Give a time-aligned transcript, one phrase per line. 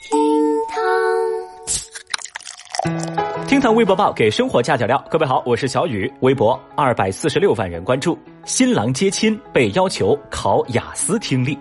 [0.00, 0.18] 厅
[0.70, 0.80] 堂，
[3.46, 5.04] 厅堂微博报给生活加点料。
[5.10, 8.18] 各位好，我是小雨，微博二百四十六万人关注。
[8.46, 11.58] 新郎接亲被要求考雅思听力。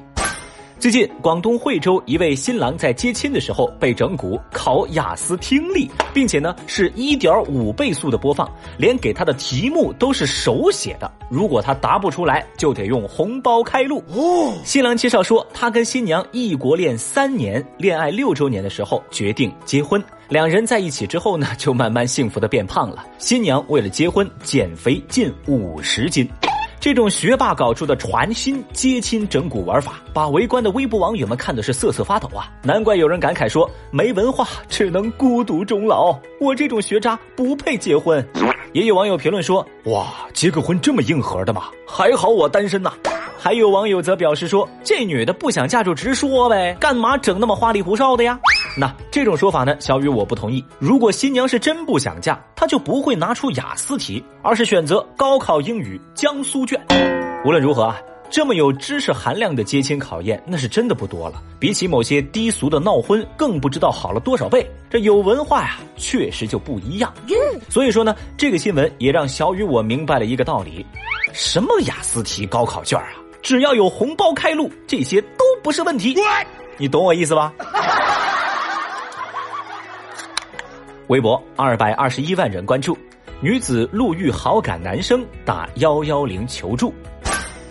[0.80, 11.12] 最近，广东惠州一位新郎在接亲的时候被整蛊考雅思听力，并且呢是一点五倍速的播放，连给他的题目都是手写的。
[11.30, 14.02] 如果他答不出来，就得用红包开路。
[14.08, 20.02] 哦，新郎介绍说，他跟新娘异国恋三年，恋爱六周年的时候决定结婚。
[20.30, 23.06] 两人在一起之后呢，就慢慢幸福的变胖了。
[23.18, 26.26] 新娘为了结婚减肥近五十斤。
[26.80, 32.50] 这种学霸搞出的传新接亲整蛊玩法，把围观的微博网友们看的是瑟瑟发抖啊！
[32.64, 38.26] 难怪有人感慨说：“没文化只能孤独终老，我这种学渣不配结婚。”
[38.72, 41.64] 也有网友评论说：“哇，结个婚这么硬核的吗？
[41.86, 42.94] 还好我单身呐。”
[43.38, 48.40] 还有网友则表示说：“这女的不想嫁就直说呗，干嘛整那么花里胡哨的呀？”
[48.78, 50.64] 那这种说法呢，小雨我不同意。
[50.78, 56.80] 如果新娘是真不想嫁，她就不会拿出雅思题，而是选择高考英语江苏卷。
[57.46, 57.98] 无论如何啊，
[58.30, 61.42] 这么有知识含量的接亲考验，那是真的不多了。
[61.58, 64.66] 比起某些低俗的闹婚，更不知道好了多少倍。
[64.90, 67.12] 这有文化呀，确实就不一样。
[67.70, 70.86] 所以说呢，这个新闻也让小雨我明白了一个道理：
[71.34, 73.10] 什么雅思题、高考卷啊，
[73.42, 76.16] 只要有红包开路，这些都不是问题。
[76.78, 77.54] 你懂我意思吧？
[81.10, 82.96] 微博二百二十一万人关注，
[83.42, 86.94] 女子路遇好感男生打幺幺零求助。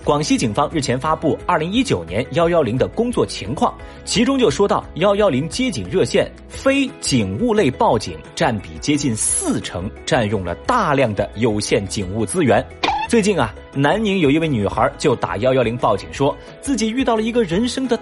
[0.03, 3.72] 广西警方日前发布二零一九年幺幺零的工作情况，
[4.05, 12.64] 其中就说到幺幺零接警热线非警务类报警占比接近四成，占用了大量的有限警务资源。
[13.09, 17.97] 最近啊，南宁有一位女孩就打幺幺零报警，说自己遇到了一个人生的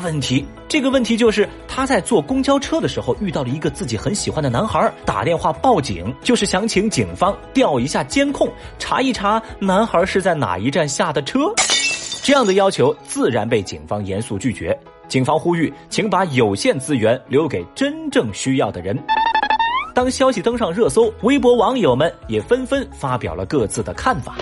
[0.00, 0.44] 问题。
[0.68, 11.40] 这个问题就是她在坐公交车的时候遇到了一个自己很喜欢的男孩，打电话报警，就是想请警方调一下监控，查一查男孩是在哪一站下的车。
[12.22, 14.78] 这样的要求自然被警方严肃拒绝。
[15.08, 18.96] 警方呼吁，请把有限资源留给真正需要的人。
[19.92, 24.36] 当消息登上热搜，微博网友们也纷纷发表了各自的看法。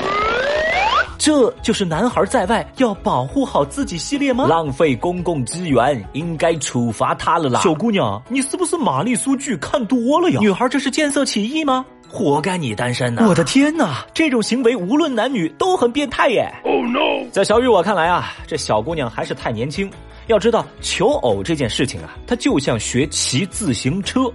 [1.19, 4.47] 这就是男孩在外要保护好自己系列吗？
[4.47, 7.61] 浪费公共资源，应该处罚他了啦！
[7.61, 10.39] 小姑娘，你是不是玛丽苏剧看多了呀？
[10.41, 11.85] 女孩这是见色起意吗？
[12.09, 13.27] 活该你单身呐！
[13.29, 17.29] 我的天哪，这种行为无论男女都很变态耶！Oh no！
[17.31, 19.91] 在小雨我看来啊，这小姑娘还是太年轻。
[20.29, 24.31] 要知道，求偶这件事情啊，它就像学骑自行车。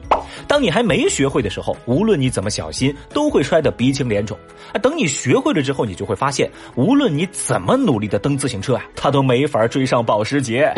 [0.47, 4.35] 当你还没学会的时候，无论你怎么小心，都会摔得鼻青脸肿。
[4.73, 10.73] 啊，等你学会了之后，你就会发现，无论你怎么努力的蹬自行车啊，它都没法追上保时捷。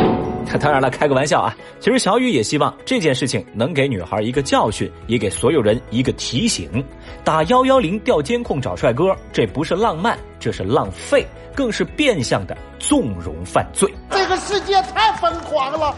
[0.60, 1.56] 当然了，开个玩笑啊。
[1.80, 6.84] 其实小雨也希望这件事情能给女孩一个教训，也给所有人一个提醒：
[7.24, 13.92] 打幺幺零调监控找帅哥，这不是浪漫，这是浪费，更是变相的纵容犯罪。
[14.12, 15.96] 这个世界太疯狂了。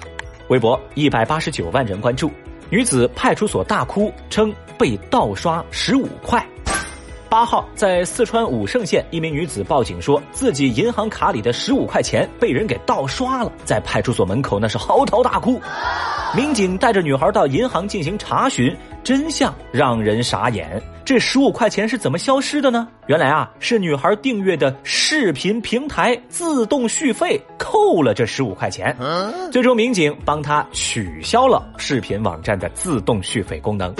[0.48, 2.30] 微博一百八十九万人关注，
[2.70, 6.44] 女子派出所大哭，称被盗刷十五块。
[7.30, 15.60] 八号，在四川武胜县，一名女子报警说自己银行卡里的十五块钱被人给盗刷了，在派出所门口那是嚎啕大哭。
[16.32, 20.80] 民警带着女孩到银行进行查询，真相让人傻眼。
[21.04, 22.86] 这十五块钱是怎么消失的呢？
[23.08, 28.96] 原来啊，是女孩订阅的视频平台自动续费扣了这十五块钱。
[29.50, 33.92] 最终，民警帮她取消了视频网站的自动续费功能。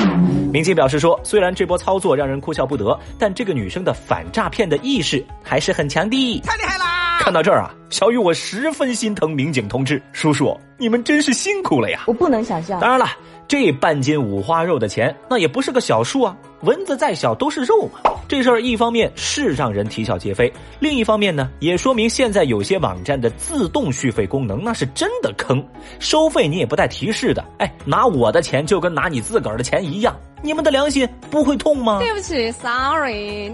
[0.52, 6.40] 民警表示说，虽然这波操作让人哭笑不得，但这个女生的反诈骗的意识还是很强的。
[6.44, 6.99] 太厉害啦！
[7.20, 12.00] 看到这儿啊，小雨我十分心疼民警同志，叔叔，你们真是辛苦了呀！
[12.06, 12.80] 我不能想象。
[12.80, 13.06] 当然了。
[13.46, 16.36] 这半斤五花肉的钱，那也不是个小数啊！
[16.62, 18.00] 蚊子再小都是肉嘛。
[18.28, 25.62] 这事儿一方面是让人啼笑皆非，另一方面呢，也说明现在有些网站的自动续费功能那是真的坑，
[25.98, 27.44] 收费你也不带提示的。
[27.58, 31.98] 哎，拿我的钱就跟拿你自个儿的钱一样，你们的良心不会痛吗？
[31.98, 33.52] 对不起，sorry。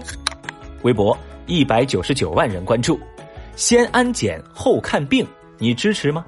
[0.83, 1.17] 微博
[1.47, 2.99] 一百九十九万人关注，
[3.57, 5.25] 先安检后看病，
[5.57, 6.23] 你支持吗？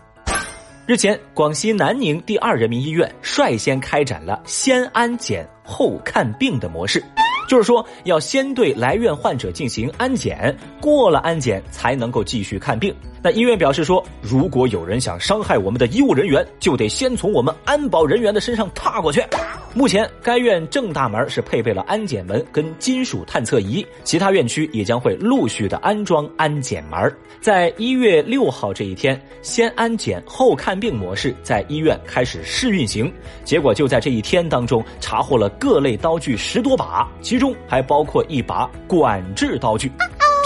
[0.88, 7.04] 日前，广西南宁第二人民医院率先开展了先安检后看病的模式，
[7.48, 12.92] 就是说要先对来院患者进行安检，过了安检才能够继续看病。
[13.22, 19.24] 但医院表示说，如果有人想伤害我们的医务人员，就得先从我们安保人员的身上踏过去。
[19.74, 27.00] 目前，该院正大门是配备了安检门跟金属探测仪，其他院区也将会陆续的安装安检门。
[27.40, 33.12] 在一月六号这一天，先安检后看病模式在医院开始试运行，
[33.44, 39.92] 结果就在这一天当中，查获了各类刀具十多把，其中还包括一把管制刀具。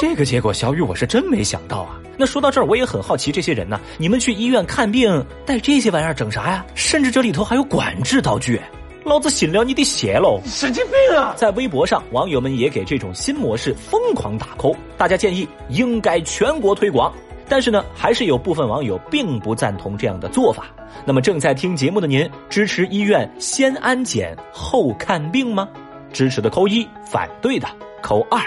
[0.05, 1.97] 这个结果，小雨我是真没想到啊！
[2.17, 6.65] 那说到这儿，我也很好奇，这些人呢，你们去医院看病带这些玩意儿整啥呀？
[6.75, 8.59] 甚至这里头还有管制道具。
[9.05, 10.41] 老子信了你的邪喽！
[10.45, 11.33] 神经病啊！
[11.37, 17.09] 在微博上，网友们也给这种新模式疯狂打 call，大家建议应该全国推广。
[17.47, 20.65] 但是呢，还是有部分网友并不赞同这样的做法。
[21.05, 25.69] 那么正在听节目的您，支持医院先安检后看病吗？
[26.11, 27.65] 支持的扣一，反对的
[28.01, 28.41] 扣二。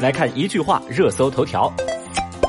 [0.00, 1.70] 来看一句话热搜头条。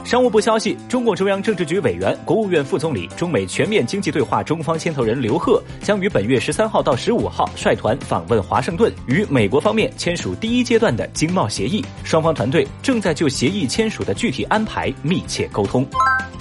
[0.06, 11.86] 商务部消息，中共中央政治局委员、国务院副总理、中美全面经济对话中方牵头人刘鹤将于本月十三号到十五号率团访问华盛顿，与美国方面签署第一阶段的经贸协议。
[12.04, 15.86] 双方团队正在就协议签署的具体安排密切沟通。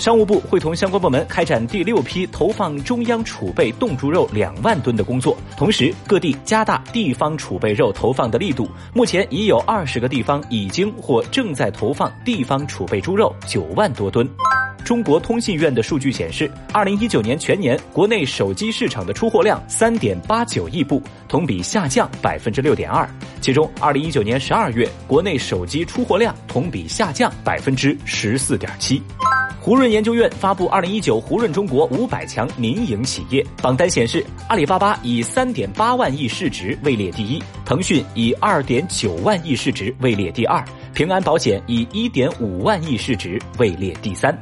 [0.01, 8.67] 商务部会同相关部门开展第六批投放中央储备冻猪肉两万吨的工作，同时各地加大地方储备肉投放的力度。
[8.95, 14.27] 目前已有二十个地方已经或正在投放地方储备猪肉九万多吨。
[14.87, 23.07] 中国通信院的数据显示，二零一九年全年国内手机市场的出货量三点八九亿部，同比下降百分之六点二。
[23.43, 29.03] 其中，二零一九年十二月国内手机出货量同比下降百分之十四点七。
[29.63, 40.65] 胡润研究院发布二零一九胡润中国五百强民营企业榜单显示，阿里巴巴以三点八万亿市值位列第一，腾讯以二点九万亿市值位列第二，
[40.95, 44.37] 平安保险以一点五万亿市值位列第三。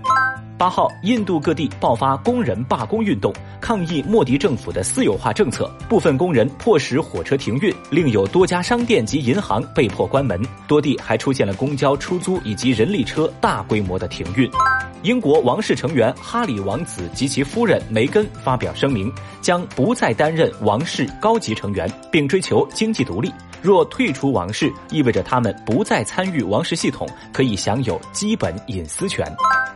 [0.59, 5.73] 八号，印度各地爆发工人罢工运动，抗议莫迪政府的私有化政策。
[5.89, 10.37] 部分工人迫使火车停运，另有多家商店及银行被迫关门。
[10.67, 14.51] 多地还出现了公交、出租以及人力车大规模的停运。
[15.05, 23.33] 英国王室成员哈里王子及其夫人梅根发表声明，将不再担任王室高级成员，并追求经济独立。
[23.63, 29.25] 若退出王室，意味着他们不再参与王室系统，可以享有基本隐私权。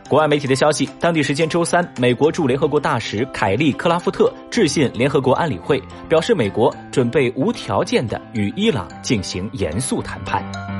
[0.09, 10.72] 国外媒体的消息当地时间周三，美国驻联合国大使凯利·克拉夫特致信联合国安理会，表示美国准备无条件的与伊朗进行严肃谈判。